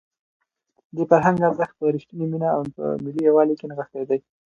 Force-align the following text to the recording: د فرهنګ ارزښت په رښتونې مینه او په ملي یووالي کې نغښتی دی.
د 0.95 0.97
فرهنګ 1.09 1.37
ارزښت 1.47 1.73
په 1.77 1.85
رښتونې 1.95 2.25
مینه 2.31 2.49
او 2.55 2.61
په 2.75 2.83
ملي 3.03 3.21
یووالي 3.27 3.55
کې 3.59 3.65
نغښتی 3.69 4.03
دی. 4.09 4.19